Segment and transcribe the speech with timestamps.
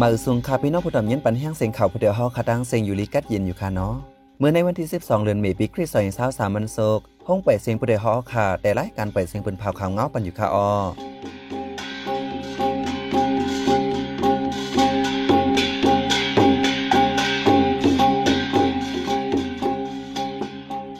[0.00, 3.94] มาอึสุงคาพี่น้องผู้ดำเย็นปันแห้งเสียงข่าวผู้เดียวเฮาคาดังเสียงอยู่ลีกัดเย็นอยู่ค่ะเนาะ
[4.38, 10.68] เมื่อในวันที่ 12 เดือนเมษายนปีคริสต์ศักราช23มันโศกห้องเปิดเสียงผู้เดียวเฮาค่ะ แต่รายการเปิดเสียงเป็นข่าวข่าวเงาปันอยู่ค่ะออ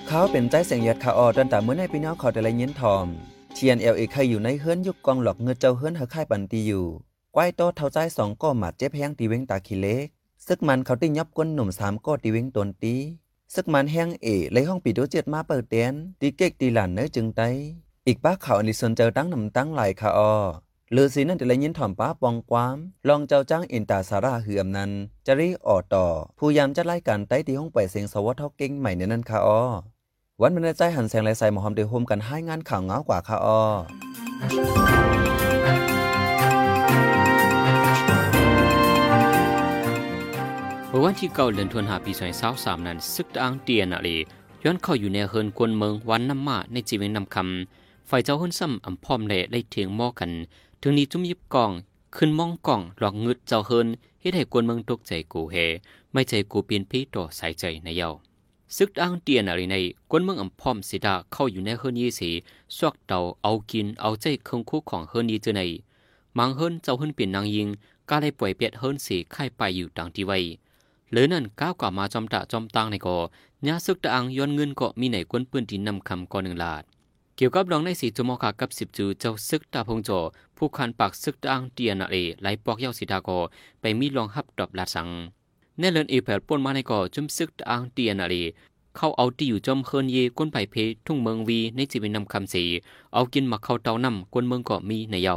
[0.09, 3.07] เขาเป็นใจเสียงยัดขาออตั้งแต่เมื่อในพี่น้องเขาแต่ละเย็นทอม
[3.57, 6.87] TNL เคยอยู่ในเฮือนยุคกองหลอกเงือเจ้าเฮือนเฮาค่ายปันตีอยู่
[7.39, 10.07] ก้อยโตเท่าใจสองก็หมัดเจ็บแห้งตีเว้งตาขี้เล็ก
[10.47, 12.95] ซึกมันเขาติยับก้นหนุ่มสามก็ตีเว้งตนตี
[13.55, 17.43] ซึกมันแห้งเอเลยห้องปีโดเจ็ดมาเปิดเตียนตีเก๊กตีหลานเนื้อจึงไต
[18.07, 20.33] อีกป้าเขาอันดิสนเจอตั้งหนำตั้งไหลค่ะออ
[20.95, 22.77] ลือสีนั่นแต่ละยินถ่อมป้าปองความ
[23.09, 24.91] ลองเจ้าจ้างอินตาสาราเหือมนั้น
[25.27, 26.07] จะรีออต่อ
[26.39, 29.63] ผู้ยามจะไล่การไต้ตีห้องไปเสียงสวัสดิ์ท่าเก่งใหม่ในนั้นค่ะออ
[30.41, 35.16] วันมันใจหันแสงไรใส่หมอหอมเดือโฮมกันให้งานข่าวเงากว่าค่ะออ
[40.99, 44.09] มื่อวันที่เก้าเดือนธันวาปีสองพันสามนั้นซึกตะอังเตียนอะไร
[44.65, 50.31] ย้อนเข้าอยู่ในเฮินกวนเมืองวันน้ำมาในจีเวงนำคำฝ่ายเจ้าหุ่นซ้ำอำพร้อมเละได้เถียงมอกัน
[50.81, 51.71] ถึงนี้จุ่มยิบกอง
[52.17, 53.87] ขึ้นมองกล่องหลอกงึดเจ้าเฮิน
[54.21, 55.57] เฮ็ดให้กวนเมืองตกใจกูเฮ
[56.13, 58.09] ไม่ใจกูเปลี่ยนพี่ต่อสายใจในเยา
[58.77, 59.77] ซึกตะอังเตียนอะไรใน
[60.11, 62.31] กวนเมืองอำพร้อมสิดาเข้าอยู่ในเฮินยี่สี
[62.77, 65.63] สวกเตาเอากินเอาใจเครื่องคู่ของเฮินยี่เจอใน
[66.39, 67.69] มังเฮินเจ้าเฮินเปลี่ยนนางยิง
[68.09, 70.39] ก็เลยปล่อยเปียดเฮินสีค่ายไปอยู่ต่างที่ไว้
[71.13, 73.17] หรือนั่นก้าวกว่ามาจอมตะจอมตังในก่อ
[73.67, 76.85] ยาซึกตะอังย้อนเงินก็มีไหนกวนปืนที่นำคำก่อหนึ่งลาด
[77.37, 80.11] เกี่ยวกับรองในสีจมอขากับสิบจูเจ้าซึกตาพงโจ
[80.57, 83.31] ผู้คันปากซึกตะอังเตียนาเอไหลปอกเย้าสีดาโก
[83.81, 85.09] ไปมีลองฮับดอบลาสัง
[85.79, 88.35] แน่เลินเอแผลป่นมาในก่อจุมซึกตะอังเตียนาเอ
[88.97, 90.75] เข้าเอาที่อยู่จอมเคินเยก้นไผ่เพ
[91.07, 92.65] ทุ่งเมืองวีในจีเป็นนำคำสี
[93.15, 95.37] เอากินมาเข้าเตานำกวนเมืองก็มีในเยา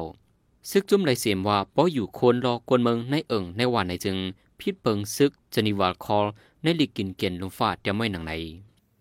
[0.70, 4.18] ซึกจุ่มไหลเสียมว่าป้ออยู่คนรอกวนเมืองในเอิงในวันในจึง
[4.62, 6.26] พิษเปิงซึกจนิวาลคอล
[6.64, 8.34] ในลิกินเกียนลงฟาดจะไม่หนังใน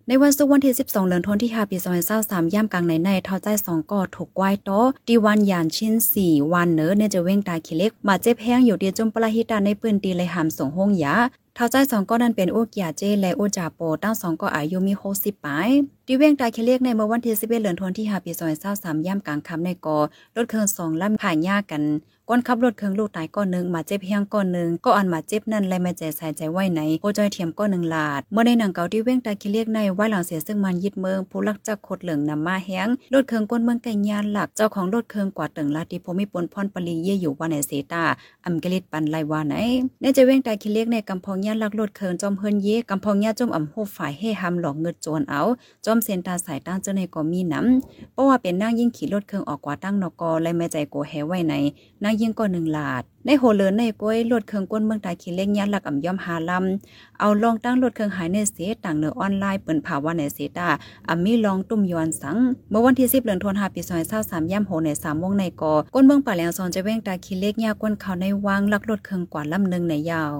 [0.08, 1.76] ในวันศุกร์วันที่ 12 เดือนธันวาคมที่5ปี
[2.16, 4.70] 2023ย่ำกลางในในท่าใจ2ก็ถูกกวายโต
[5.08, 11.14] ดีวันยานชิ้น 4 วันเนอเนี่ยจะเว้งตายขี้เล็ก มาเจ็บแห้งอยู่เดียจมปลาหิตาในปืนตีเลยหามส่งห้องยา
[11.56, 15.70] ท่าใจสองก็นั้นเป็นอุกยาเจและอุจาโปตั้งสองก็อายุมี60ปลาย
[16.10, 18.32] ดีเว้งตายขี้เล็กในเมื่อวันที่11เดือนธันวาคมที่5ปี
[18.68, 19.98] 2023ย่ำกลางค่ำในกอ
[20.36, 21.82] รถเครื่องสองลำผ่านยากกัน
[22.30, 38.04] ก้อนขับรถเครื่องลูกตายก้อนหนึ่งมาเจ็บเพียงก้อนหนึ่งก็อันมาเจ็บนั่นและไม่ใจใส่ใจไว้ไหนโอจอยเทียมก้อนหนึ่งลาด เมื่อในหนังเก่าที่เว้งตาคิเรียกในไว้หลังเสียซึ่งมันยึดเมืองผู้ลักจักขดเหลืองนำมาแห้งรถเครื่องก้นเมืองไก่ยานหลักเจ้าของรถเครื่องกว่าตึงลาติพมิปนพรปรีเย่อยู่ว่าในเสตา
[38.44, 39.54] อัมกลิตปันไลวาไหน
[40.00, 45.42] ในจะเว้งตาคิเรียกในกำพองยานลักรถเครื่องจอมเฮินเยกำพองยาจมอ่ำหูฝ่ายให้ำหลอกเงิดโจรเอา
[45.84, 51.54] จอมเซนตาสายตั้งเจ้าในก็มีน้ำเพราะว่าเป็นนั่งยิ่งขี่รถเครื่องออกกว่าตั้งนกอและไม่ใจโกแหไว้ใน
[52.02, 60.68] นั่งยิ่งก็หนึ่งหลาด ในโหเลินในก้อยรถเครื่องก้นเมืองตาขี้เล็กยันหลักอ่ำย่อมหาลำเอาลองตั้งรถเครื่องหายในเสต่างเนือออนไลน์เปิ่นภาวะในเสตา
[61.08, 62.36] อ่ำมีลองตุ้มยอนสัง
[62.70, 63.80] เมื่อวันที่10เดือนธันวาคมปี
[64.16, 70.32] 2023ย่ำโหใน3วงในกอก้นเมืองป่าแหลงซอนจะเว้งตาขี้เล็กยาก้นเขาในวางลักรถเครื่องกว่าลำนึงในยาว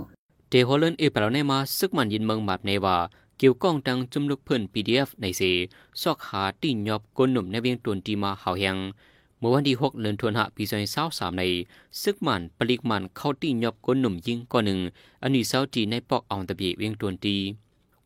[0.50, 2.96] เดโฮเลนอเปลในมาซึกมันยินเมืองแบบในว่า
[3.38, 5.42] เกี่ยวก้องดังจุมลุกเพื่อน PDF ในเส
[6.02, 8.76] ซอกหาตีนยอบก้นหนุ่มในเวียงตวนตีมาเฮาแหง
[9.38, 10.62] เมื่อวันที่6เดือนธันวาคมปี
[11.00, 11.42] 2023ใน
[12.02, 14.80] ซึกมันปลิกมันเข้าตีนยอบก้นหนุ่มยิงก้อนหนึ่ง
[15.22, 17.36] อันนี้เศร้าตีในปอกเอาตะเบียเวียงตวนตี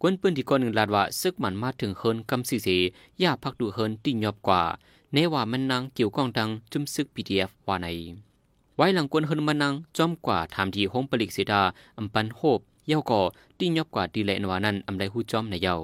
[0.00, 2.68] กวนปืนที่ก้อนหนึ่งลาดว่าซึกมันมาถึงเฮินกำสีเส
[3.22, 4.62] ย่าพักดูเฮินตีนยอบกว่า
[5.12, 7.86] ในว่ามันนางเกี่ยวก้องดังจุมซึก PDF ว่าใน
[8.76, 11.62] ไว้หลังกวนเฮินมันนางจอมกว่าทำทีห้องปลิกเสดา
[11.98, 13.20] อัมปันโฮบ เย้าก่อ
[13.58, 15.76] ตีนยอบกว่าดีแลนวานั้นอำไดหูจอมในเยา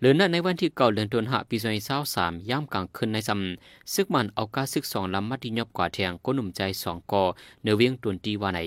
[0.00, 7.22] หรือนั่นในวันที่เก่าเดือนตุลาปีสองพันสาสามย่ำกลางคืนในซำซึกมันเอากาซึกสองลำมัดที่ยอบกว่าแทงก้นหนุ่มใจสองกอ
[7.62, 8.60] เนื้อเวียงตุนตีวาใน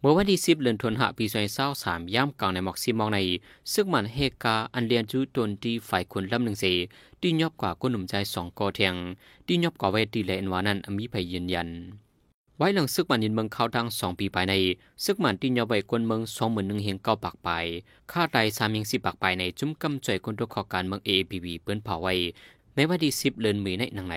[0.00, 3.18] เมื่อวันที่สิบเดือนตุลาปีสองพันสาสามย่ำกลางในหมอกซีมองใน
[3.72, 6.64] ซึกมันเฮกาอันเลียนจูตุนตีฝ่ายคนลำหนึ่งเส
[7.20, 8.94] ตียอบกว่าก้นหนุ่มใจสองกอแทง
[9.46, 11.68] ตียอบกว่าเวทีแลนวานั้นอมีภัยยืนยัน
[12.58, 14.54] ไว้หลังซึกมันยินเมืองเขาดังสองปีภายใน
[15.04, 17.48] ซึกมันตีนยอใบกวนเมืองสองหมื่นหนึ่งเฮงเก้าปากไป
[18.10, 22.14] ค่าไตสามเฮงสิบปากไปในจุ้มกำจ่อยคนตัวขอการเมืองเอพีวีเปิ้นเผาไว้
[22.74, 24.16] ในวันที่สิบเดือนมีในหนังใน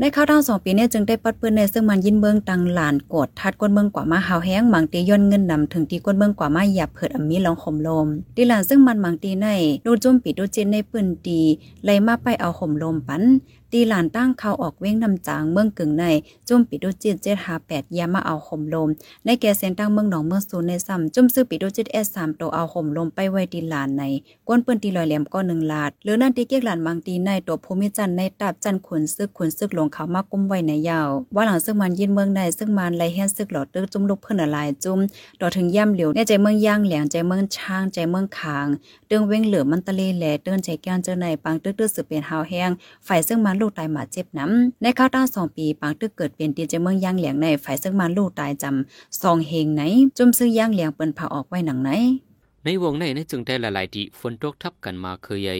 [0.00, 8.06] ในข้าวทั้งสองปีเนี่ยจึงได้ปัดเปืนในซึ่งมันยินเมืองตังหลานกดทัดก้นเมืองกว่ามาหาวแห้งบางตีย่นเงินนำถึงตีก้นเมืองกว่ามาหยับเผิดอมีลองข่มลม
[8.36, 9.46] ตีหลานซึ่งมันบางตีใน
[9.86, 11.40] ดูจุ่มปีดูจินในปืนตี
[11.84, 13.22] ไล่มาไปเอาข่มลมปัน
[13.76, 16.04] ตีหลานตั้งเขาออกเว้งนำจางเมืองกึ่งใน
[16.48, 18.88] จุ่มปิโดจิตเจ็ดหาแปดยามาเอาห่มลม
[19.24, 24.02] ในแก่เส้นตั้งเมืองหนองเมืองศูนย์ในซ้ำจุ่มซื้อปิโดจิตเอสสามโตเอาห่มลมไปไว้ตีหลานใน
[24.48, 34.98] ก้นเปิ้นตีลอยแหลมก็หนึ่งลาดหรือนั่นตีเกียกหลานบางตีในตัวภูมิจันในตับจันขุนซึกขุนซึกหลวงเขามากุมไว้ในยาว ว่าหลังซึ่งมันยินเมืองในซึ่งมันไลแฮนซึกหลอดตึกจุ่มลูกเพิ่นอะไรจุ่ม
[35.40, 38.66] ดอถึงย่ำเหลียวในใจเมืองย่างแหลงใจเมืองช้างใจเมืองขาง
[39.08, 42.70] เดิงเว้งเหลือมันตะเลแหลเดินใจแก้นเจอในปังตึกตึกสืบเป็นหาวแห้ง
[43.06, 49.82] ฝ่ายซึ่งมันลูกตายหมาเจ็บน้ำในข้าวต้าสองปีปังตึกเกิดเป็นตีใจเมืองย่างแหลียงในฝ่ายซึ่งมันลูกตายจำซองเฮงไหน
[50.16, 51.90] จุ่มซื้อย่างแหลียงเปิ้นพาออกไว้หนังไหน
[52.64, 55.56] ในวงในในจึงได้หลายๆที่ฝนตกทับกันมาเคยใหญ่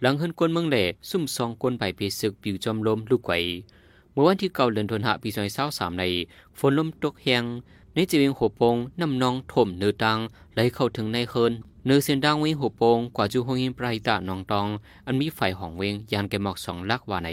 [0.00, 3.34] หลังเฮินกวนเมืองแหล่ซุ่มซองกวนไปเพศึกปิวจอมลมลูกไกว
[4.12, 6.04] เมื่อวันที่เก้าเดือนธันวาปีสองพันสามใน
[6.58, 7.44] ฝนลมตกแหง
[7.94, 10.18] ในจีเวียงหัวปงน้ำนองถมเนื้อตัง
[10.54, 11.52] ไหลเข้าถึงในเฮิน
[11.88, 14.66] เนื้อเสียนดังเวงหัวโปงกว่าจูหงหินปรายตานองตอง
[15.06, 17.30] อันมีไฟห่องเวงยานแกหมอกสองลักว่าใน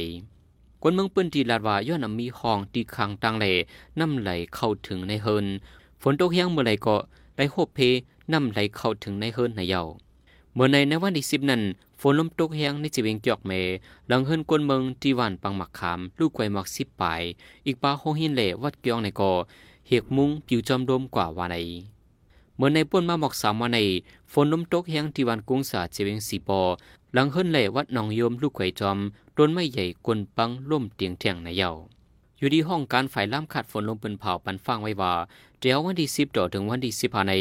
[0.82, 3.54] กวนเมืองปิ้นตีลาดว่าย้อนมีห้องตีคางตังแหล่
[4.00, 5.46] น้ำไหลเข้าถึงในเฮิน
[6.02, 6.98] ฝนตกแหงเมื่อไหร่ก็
[7.36, 7.80] ไหลโหบเพ
[8.34, 9.82] น้ำไหลเข้าถึงในเฮินในเยา
[10.54, 11.62] เมื่อในในวันที่สิบนั้น
[12.00, 13.52] ฝนลมตกแห้งในจีเวงจอกเม
[14.08, 17.22] หลังเฮินกวนเมืองที่วันปังหมักขาม ลูกไกวหมักสิบปลาย
[17.66, 19.32] อีกปาโฮหินเหล่วัดเกียงในก่อ
[19.88, 21.58] เหกมุงผิวจอมรมกว่าวันใน
[22.58, 23.80] เมื่อในป่นมาหมอกสามวันใน
[24.32, 26.62] ฝนลมตกแห้งที่วันกุ้งสาเจีเวงสีปอ
[27.14, 28.98] หลังเฮิรนเหล่วัดหนองโยมลูกไกวจอม
[29.38, 31.70] ต้นไม้ใหญ่กวนปังล่มเตียงเทียงในเยา
[32.38, 35.14] อยู่ที่ห้องการฝ่ายล่ามขัดฝนลมเป็นเผาปันฟังไว้ว่า
[35.60, 37.34] เดี๋ยววันที่สิบต่อถึงวันที่สิบภายใน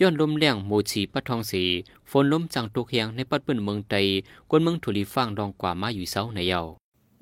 [0.00, 1.62] ย้อนลมแรงโมชีปัดทองสี
[2.10, 3.94] ฝนลมจังตกเฮียงในปัดเปิ้นเมืองไต
[4.50, 6.60] กวนเมืองถุลีฟังดองกว่ามาอยู่เซาในเยา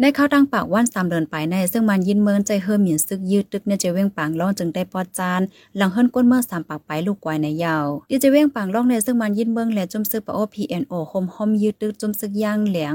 [0.05, 5.41] ในเข้าตั้งปากว่านสามเดินไปในซึ่งมันยินเมืองใจเฮิมหยินซึกยืดตึกในเจเว้งปางล่องจึงได้ปอดจาน
[5.77, 12.95] หลังเฮิรนก้นเมื่อสามปากไปลูกกวายในยาวดิเจเว้งปางล่องในซึ่งมันยินเมืองและจุมซึกปะโอพีเอ็นโอโฮมฮอมยืดตึกจุมซึกย่างเหลียง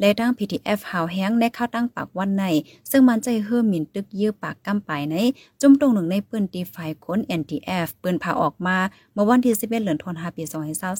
[0.00, 2.44] และตั้งพีทีเอฟหาวแห้งในเข้าตั้งปากวันใน
[2.90, 5.16] ซึ่งมันใจเฮิมหยินตึกยื้อปากกำไปใน
[5.60, 8.76] จุ่มตรงหนึ่งในปืนตีไฟค้น NTF ปืนพาออกมา
[9.14, 10.44] เมื่อวันที่11เดือนธันวาคมปี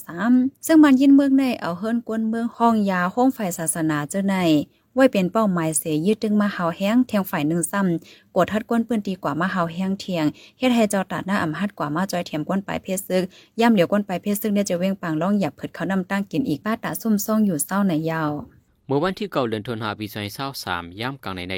[0.05, 4.37] 2023ซึ่งมันยินเมืองในเอาเฮิรนกวนเมืองห้องยาห้องไฟศาสนาเจ้าใน
[4.95, 10.25] ไว้เป็นเป้าหมายเสยยืดตึงมาเฮาแห้งเทียงฝ่ายหนึ่งซ้ำกดทัดก้นปืนตีกว่ามาเฮาแห้งเทียง
[10.59, 13.23] เฮ็ดให้เจ้าตัดหน้าอำหัดกว่ามาจอยเทียมก้นปลายเพศซึก
[13.59, 18.31] ย่ำเหลียวก้นปลายเพศซึกเนี่ยจะเว้งปางล่องหยับเผิดเขานำตั้งกินอีกป้าตาซุ่มซ่องอยู่เศร้าในยาว
[18.87, 21.55] เมื่อวันที่เก้าเดือนธันวาคมปีสองพันสามย่ำกลางในใน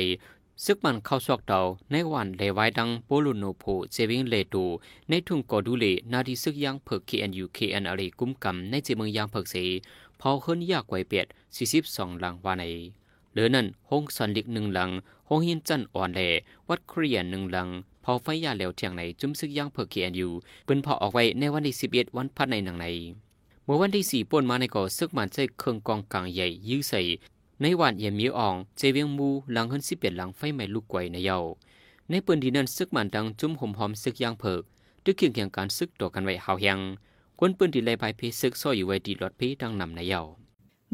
[0.66, 1.60] ซึกมันเข้าซอกเตา
[1.92, 4.66] ในวันเลไว้ดังโปลุโนโพเซวิงเลตู
[5.10, 9.56] ในทุ่งกอดูเลนาดีซึกยังเพิก KNU KNRA กุมกำในจีเมืองยางเพิกเส
[10.20, 11.28] พอเฮิรนยากไวเปียด
[11.74, 12.64] 42หลังวาใน
[13.32, 14.90] เหลือนั่นห้องสันลิกหนึ่งหลัง
[15.30, 16.22] ห้องหินจันอ่อนแหล
[16.70, 17.70] วัดเครียนหนึ่งหลัง
[18.02, 20.32] เผาไฟยาเหลวเทียงในจุ่มซึกย่างเพิกเคียนอยู่
[20.66, 22.88] เป็นเผาออกไว้ในวันที่สิบเอ็ดวันพัดในหนังใน
[23.64, 27.02] เมื่อวันที่สี่ป่นมาในก่อซึกมันใจเครื่องกองกลางใหญ่ยื้อใส่
[27.62, 31.38] ในวันเยี่ยมมีอ่องเจเวียงมูหลังเฮินสิบเอ็ดหลังไฟไหม้ลูกไกวในเยา
[32.10, 34.62] ในปืนดีนั้นซึกมันดังจุ่มหอมหอมซึกย่างเพิก
[35.04, 36.80] ด้วยเคียงเคียงการซึกต่อกันไว้หาวยัง
[37.40, 40.22] กวนปืนดีเลยภายเพซึกซ่อยอยู่ไว้ดีหลอดเพดังนำในเยา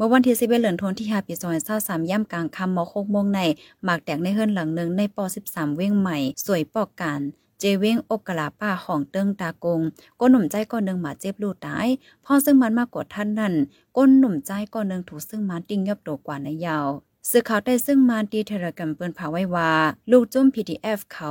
[0.00, 1.34] มื่อวันที่11เดือนธันวาคมที่5ปี
[1.72, 3.40] 2023ย่ำกลางค่ำม6โมงใน
[3.84, 7.20] หมากแตกในเฮือนหลังหนึ่งในป .13 เว้งใหม่ สวยปอกการ
[7.58, 9.80] เจเว้งอบกะลาป้าของเติงตากง
[10.20, 11.88] ก้นหนุ่มใจก้อนหนึ่งหมาเจ็บลูกตาย
[12.24, 13.54] พ่อซึ่งมันมากกว่าท่านนั่น
[13.96, 16.88] ก้นหนุ่มใจก้อนหนึ่งถูกซึ่งมันติ้งยับโตกว่าในยาว
[17.30, 19.72] สื่อข่าวได้ซึ่งมานดีเทระกันเปิ้นผาไว้ว่า
[20.10, 21.30] ลูกจุ้ม PDF เขา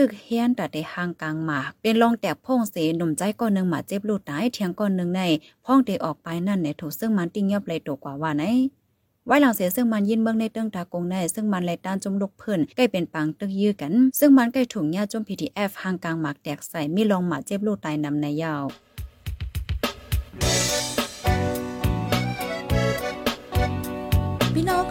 [0.00, 5.22] ตึกเฮียนตัดได้ห่างกลางหมากเป็นรองแตกพ่องเสหนุ่มใจก้อนหนึ่งหมาเจ็บลูกตายเทียงก้อนหนึ่งใน
[5.64, 8.44] พ่องเดออกไปนั่นในถูกซึ่งมันติ้งยับเลยตัวกว่าว่าไหน
[9.26, 18.64] ไว้หลังเสียซึ่งมันยินเมืองในเติ้งตากงใน ซึ่งมันไหลต้านจมลูกเพิ่นใกล้เป็นปังตึกยื้อกัน ซึ่งมันใกล้ถุงยาจมพีทีเอฟห่างกลางหมากแตกใส่มีรองหมาเจ็บลูกตายนำในยาว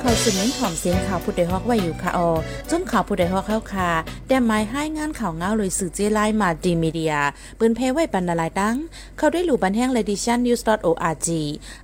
[0.08, 2.30] องเขาสืบเน้นถ่อมเสียงข่าวผู้ใดฮอกไว้อยู่ค่ะออ
[2.70, 3.90] จนข่าวผู้ใดฮอกเข้าค่ะ
[4.28, 7.16] แต่หมายให้งานข่าวเงาเลยสื่อเจไลมาดีมีเดีย
[7.60, 8.76] ปืนเพไว้ปันนาลายดัง
[9.18, 11.28] เขาได้หลู่บันแห้ง l e d i t i o n news org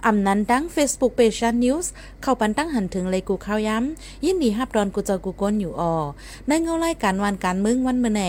[0.05, 1.85] อำนั้นดัง Facebook page news
[2.21, 5.95] เข้าปันตั้งหันถึงเลยกูข้าวย้ำยินดีฮับดอนกูเจอกูก้นอยู่ออ
[6.47, 8.23] ในเงาไล่การวันการมึงวันเมื่อไหน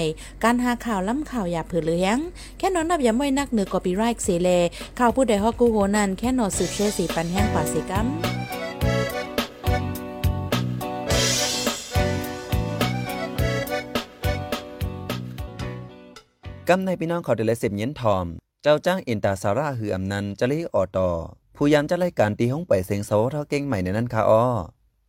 [0.44, 2.18] การหาข่าวล้ำข่าวอย่าเผือเลี้ยง
[2.58, 4.48] แค่นอนนับย้ำไว้นักเหนือกอปีไรค์เสเล
[4.98, 8.08] ข่าวผู้ใดฮอกกูโหนันแค่นอนสืบเชื่อสีปันแห้งกว่าสีกัม
[16.68, 18.26] กำในพี่น้องขาได้เลเสพเย็นทอม
[18.62, 21.08] เจ้าจ้างอินตาสาร่าหืออำนันจะลีออตอ
[21.56, 24.44] ผู้ยามจะรายการตีห้องไปเสียงโซเท่าเก่งใหม่ในนั้นค่ะอ้อ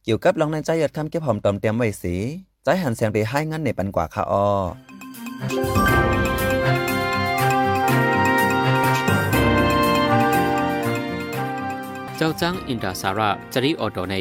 [0.03, 2.15] เกี่ยวกับลองในใจหยอดคำเก็บหอมตอมเตรียมไว้สี
[2.63, 4.47] ใจหันเสียงไปให้งั้นในปันกว่าค่ะอ้อ
[12.17, 14.15] เจ้าจ้างอินดาสาระจริออโดใน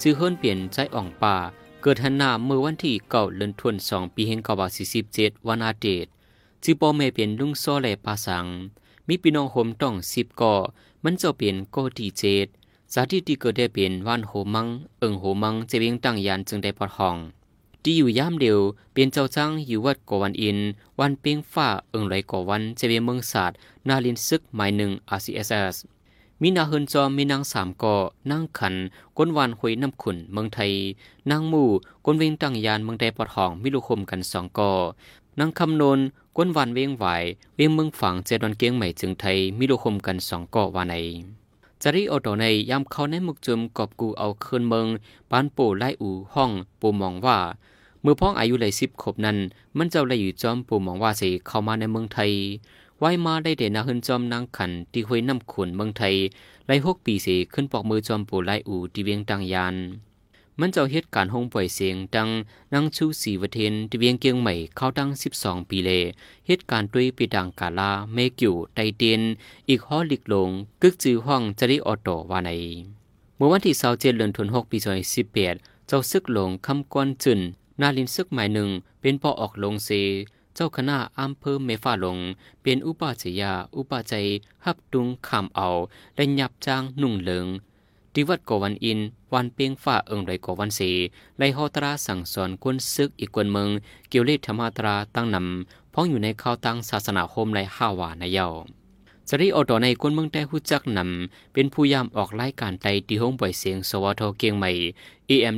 [0.00, 1.36] จื้อเฮิรนเปลี่ยนใจอ่องป่า
[1.82, 6.06] เกิดหันหน้าเมื่อวันที่เก่าเลือนทวนสองปีเฮงกาบาสี่สิบเจ็ดวันอาทิต
[6.62, 8.46] จือปอเมเปลี่ยนลุงโซแลปาสัง
[9.08, 10.54] มีพี่น้องโฮมต้องสิบก่อ
[11.04, 12.46] มันจะเปลี่ยนก่อที่เจ็ด
[12.92, 14.66] สาธิตที่เกิดได้เป็นวันโหมัง
[14.98, 17.16] เอิงโหมังเจเวียงตั้งยานจึงได้ปอดห้อง
[17.82, 18.58] ที่อยู่ย่ามเดียว
[18.92, 20.58] เป็นเจ้าจ้างอยู่วัดกวันอิน
[20.98, 23.56] วันเปียงฟ้าเอิงไหลก่อวันเจเวียงเมืองศาสตร์
[23.88, 25.76] นาลินซึกหมายหนึ่ง RCSS
[26.42, 27.94] มีนาเฮินจอมมีนางสามก่อ
[28.30, 28.74] นั่งขัน
[29.16, 30.72] ก้นวานหวยน้ำขุนเมืองไทย
[31.30, 31.68] นางมู่
[32.04, 34.70] ก้นเวงตั้งยานเมืองใดปอดห้องมิลุคมกันสองก่อ
[35.40, 36.00] นางคำนน
[36.36, 37.04] ก้นวานเวียงไหว
[37.56, 40.94] เวียงเมืองฝั่งเจดวันเกียงใหม่จึงไทยมิลุคมกันสองก่อวานใน
[41.82, 44.86] จารีออโตในยามเขาในมุกจุมกอบกูเอาคืนเมือง
[45.30, 46.50] ปานปู่ไล่อูห้อง
[46.80, 47.38] ปู่มองว่า
[48.02, 49.36] เมื่อพ้องอายุเลยสิบขบนั้น
[49.76, 52.30] มันเจ้าเลยอยู่จอมปู่มองว่าสิเข้ามาในเมืองไทย
[53.00, 56.14] ไว้มาได้เด่นาหึนจอมนางขันที่ห้วยน้ำขุนเมืองไทย
[56.66, 59.76] ไล่หกปีเสขึ้นปอกมือจอมปู่ไล่อูที่เวียงตังยาน
[60.60, 62.28] มันเจ้าเหตุการณ์ห้องปล่อยเสียงดัง
[62.74, 65.90] นางชูสีวเทนที่เวียงเกียงใหม่เข้าตั้งสิบสองปีเล
[66.46, 69.20] เหตุการณ์ด้วยปีดังกาลาเมกิวไตเตียน
[69.68, 70.50] อีกห้อลิกลง
[70.82, 72.50] กึกจือห้องจริออโตวาใน
[73.36, 75.54] เมื่อวันที่เสาเจ็ดเดือนธันวาคมปีสองสิบแปด
[75.86, 77.40] เจ้าซึกหลงคำกวนจุน
[77.80, 78.68] นาลินซึกหมายหนึ่ง
[79.00, 79.90] เป็นปอออกลงเซ
[80.54, 82.18] เจ้าคณะอำเภอเมฟ้าหลง
[82.62, 84.26] เป็นอุปาจยา อุปาใจย
[84.64, 85.68] ฮับดุงขามเอา
[86.14, 87.46] และยับจ้างนุ่งเหลิง
[88.18, 89.00] ที่วัดกวันอิน
[89.34, 90.80] วันเปียงฟ้าเอิงไรกวันเส
[91.38, 93.68] ไลฮอตราสั่งสอนคนซึกอีกคนเมือง
[94.08, 98.46] เกี่ยวเลธรรมาตราตั้งนำพ้องอยู่ในข้าวตั้งศาสนาโฮมไรห้าวาในเยา
[99.28, 104.70] จริออดอในคนเมืองได้หู้จักนำเป็นผู้ยามออกรายการไตที่ห้องปล่อยเสียงสวทเกียงใหม่
[105.30, 105.54] AM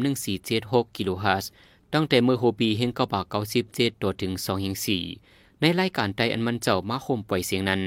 [0.47, 1.51] 1476กิโลเฮิรตซ์
[1.95, 5.03] ตั้งแต่เมื่อโฮปีเฮงเก้าบาเก้าสิบเจ็ดตัวถึงสองเฮงสี่
[5.61, 7.83] ในรายการไตอันมันเจ้ามาโฮมปล่อยเสียงนั้น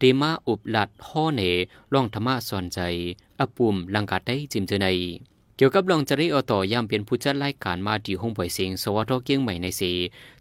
[0.00, 1.42] ตมาอุบลัดห่อเหน
[1.94, 2.80] ล่องธรรมะสอนใจ
[3.40, 4.88] อปุ่มลังกาได้จิมเจอใน
[5.56, 9.92] เกี่ยวกับลองจริออต่อยามเป็นผู้จัดรายการมาที่ห้องปล่อยเสียงสวทเกียงใหม่ในสี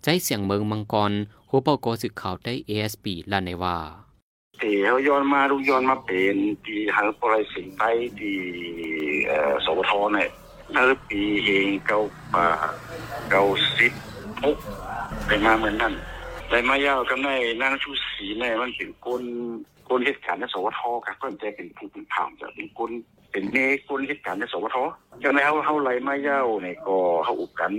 [0.04, 1.12] ใจเสียงเมืองมังกร
[1.50, 3.78] หัวเป่ากอสึกข่าวได้ ASP ลานในว่า
[4.62, 6.36] ที่เขาย้อนมาลูกย้อนมาเป็น
[6.66, 7.84] ที่หาปลายสิงไป
[8.20, 8.38] ที่
[9.28, 10.30] เอ่อสวทเนี่ย
[10.72, 12.00] เมื่อปีเองเก้า
[12.34, 12.48] ป่า
[13.32, 13.44] เก้า
[13.78, 13.92] สิบ
[14.44, 14.58] หก
[15.26, 15.94] ไปมาเหมือนนั่น
[16.50, 17.30] แต่มายาวกันใน
[17.62, 19.22] นางชูศรีเนี่มันเป็นคน
[19.90, 22.92] คนเหตุการณ์ในสวทครับก็จะเป็นผู้เป็นผ่ามจะเป็นคน
[23.32, 24.78] เป็นเนคนเหตุการณ์ในสวท
[25.24, 27.74] จากนั้นเขาเขาไล่มายาวเน่ก็เขาอุกกัน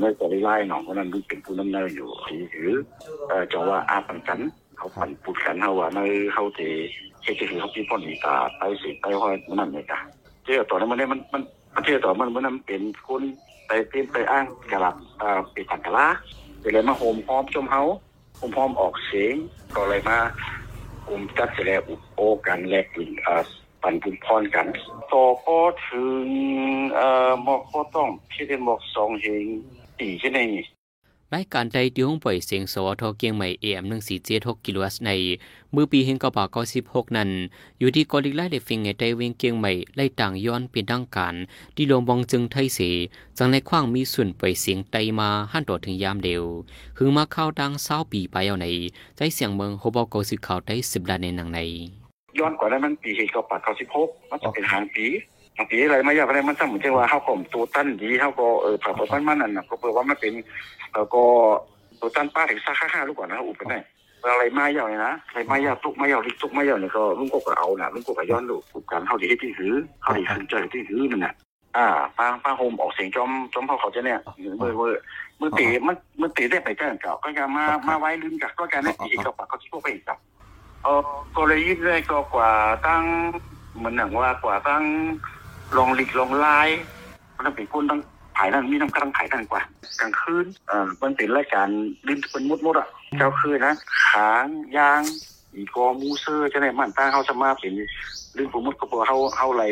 [0.00, 2.70] ในแต่ละไล่หนองคนนั้นเป็นผู้นำเนินอยู่ที่ถือ
[3.28, 4.40] เอ่อจะว่าอาปันกัน
[4.76, 6.00] เขาปั่นปุดกันเขาว่าใน
[6.34, 6.66] เขาจะ
[7.22, 9.98] เฮ็ดที่เขาที่พ่นอีตาไปสิไปห้อยมันนั่นเลยจ้ะ
[10.44, 11.42] เจ้าต่อนั้นมันเนี่ยมันมัน
[11.84, 13.22] เจ้าต่อมันมันนั้นเป็นคน
[13.66, 16.06] ไปเป็นไปอ้างกะลับอ่าไปตังกะลา
[16.64, 17.82] ไปเลยมาโฮมพร้อมชมเฮา
[18.36, 19.34] โฮมพร้อมออกเสียง
[19.76, 20.18] ก็เลยมา
[21.06, 23.36] กลุ่มจัดเสร็จแล้วอุปโอกันแลกลินอ่า
[23.82, 24.66] ปันบุญพรกัน
[25.12, 26.26] ต่อก็ถึง
[26.96, 29.46] เอ่อหมอกก็ต้องที่เป็นหมอกสองเฮง
[30.00, 30.64] ตีใช่ไหมนี่
[31.34, 33.84] รายการใดที่ห้องปล่อยเสียงสวทเกียงใหม่ AM
[34.24, 35.10] 1476กิโลเฮิรตซ์ใน
[35.74, 36.44] มือปีเฮงกบา
[36.80, 37.30] 96นั้น
[37.78, 41.34] อยู่ที่กอลิกไล่เดฟิงไงไตเวียงเกียงใหม่ไล่ต่างย้อนเป็นดังการ
[41.76, 42.80] ที่ลงบองจึงไทยเส
[43.38, 46.44] จังในขว้างมีส่วนปล่อยเสียงไตมาหันต่อถึงยามเดียว
[46.96, 48.66] คือมาเข้าดังเศร้าปีไปเอาใน
[49.16, 51.60] ใจเสียงเมืองโฮบอกสื่อข่าวได้สิบดานในหนังใน
[52.38, 55.06] ย้อนกว่านั้นมันปีเหตุเก้าเก้าสิบหกมันจะเป็นหางปี
[55.56, 60.32] หางปีอะไรไม่ยากอะไรมันสมมติว่าเขาข่มตัวตั้นดีเขาก็เออผ่าตัวตั้นมันนั่นนะก็เปิดว่ามันเป็น
[60.92, 61.24] เออก็
[62.00, 63.78] ตัวตั้นป้าถึงซักห้าห้าลูกก่อนนะอุปกันได้
[64.32, 71.34] อะไรไม่ยาวเลยนะอะไรไม่ยาวตุกไม่ยาวลิกตุกไม่ยาวเนี่ยก็ลุงก็เอาน่ะลุงก็ย้อนลูกอุปกันเขาดีที่ถือเขาดีขึ้นใจที่ถือนั่นน่ะ
[71.76, 71.86] อ่า
[72.18, 74.18] ป้าป้าโฮมออกเสียงจอมจอมเขาเขาจะเนี่ย
[74.58, 74.92] เมื่อเมื่อ
[75.38, 80.18] เมื่อตีมันเมื่อตีได้ไปแจ้งเก่าก็จะมามาไว้ลืมกับก็การได้ปีเก้าปัดเขาที่พวกไปอีกกับ
[80.82, 81.00] เออ
[81.36, 82.50] กลยุทธ์ได้ก็กว่า
[82.86, 83.04] ตั้ง
[83.76, 84.84] เหมือนหนังว่ากว่าตั้ง
[85.76, 86.68] ลองหลีกลองลาย
[87.36, 88.00] มันเป็นคนตั้ง
[88.36, 89.62] ผายนั่นมีน้ำกระงขายนั่นกว่า
[90.00, 91.68] กลางคืนเอ่อมันเป็นรายการ
[92.08, 92.88] ลิ้นเป็นมุดมุดๆอะ
[93.18, 93.74] เจ้าคืนนะ
[94.08, 95.00] ขางยาง
[95.56, 97.72] อีกอมูเซอร์จะได้มันตั้งเขาสมาเป็น
[98.36, 99.64] ลิ้นปูมุดก็เพราะเขาเขาอะไร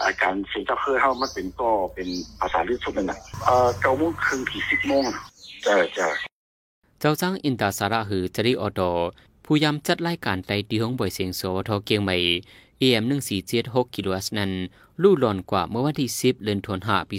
[0.00, 2.08] อ่าการเสียงเจ้าคือเขามันเป็นก็เป็น
[2.40, 5.16] ภาษาลิ้นสุดนั่นน่ะเอ่อเก้าโมงครึ่งถึงสิบโมงอะ
[5.62, 6.08] เจ้าเจ้า
[7.00, 8.80] เจ้าจ้างอินตาสาระหือจริออโต
[9.54, 12.16] ผู้ยำจัดรายการไตที่ห้องบ่อยเสียงโสทเกียงใหม่
[12.82, 13.04] AM
[13.50, 14.52] 1476กิโลเฮิรตซ์นั้น
[15.02, 17.16] ลู่หลอนกว่าเมื่อวันที่10เดือนธันวาคมปี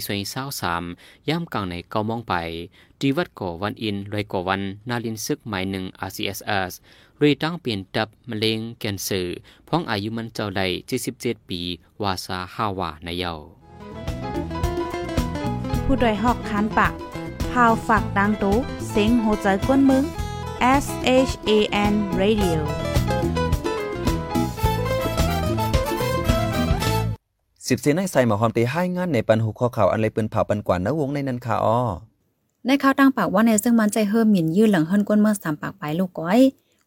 [0.64, 2.34] 2023ย่ำกลางในเก้ามองไป
[3.00, 6.72] ที่วัดก่อวันอินรอยก่อวันนาลินซึกหมายหนึ่ง RCSS
[7.20, 9.36] รวยตั้งเปลี่ยนดับมะเร็งแคนเซอร์
[9.68, 10.62] พ้องอายุมันเจ้าใด
[11.06, 11.60] 77ปี
[12.02, 13.32] วาซาฮาวาในเยา
[15.84, 16.92] ผู้ดยหอกคันปาก
[17.50, 18.56] พาวฝากดังตู้
[18.88, 20.04] เสียงโหใจกวนมึง
[20.60, 20.86] S
[21.28, 21.50] H A
[21.90, 22.58] N Radio
[27.68, 31.78] สิบเซนให้ใส่หมอหอมตีให้งานในปันหูคอเขาอันเลยปืนเผาปันกว่านะวงในนั้นค่ะอ้อ
[32.66, 36.40] ในข่าวตั้งปากว่าในซึ่งมันใจเฮิมหมิ่นยื่นหลังเฮิรนก้นเมืองสามปากปลายลูกก้อย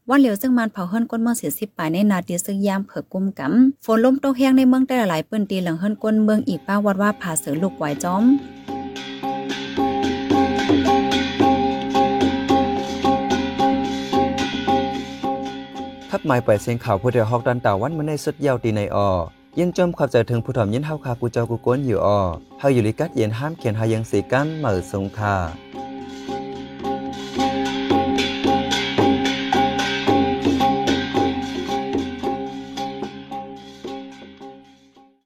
[0.09, 8.23] ว่าเหลียวซึ่งมันเผาเฮิรนก้นเมืองเสียสิบปลายในนาทีซึ่งยามเผือกุมกำฝนล้มโตกแห้งในเมืองแต่หลายปืนตีหลังเฮิรนก้นเมืองอีกป้าวัดว่าผาเสือลูกไหวจอม
[16.27, 19.09] หมายไปเสียงข่าวผู้เดียวฮอกดันตาวันมาในสุดยาวตีในออ
[19.59, 22.19] ยันจมขับใจถึงผู้ถ่อมยินเฮาคากูเจ้ากูก้นอยู่ออ
[22.59, 25.35] เฮาอยู่ลิกัดเย็นห้ามเขียนหายังสีกันเหมือสงคา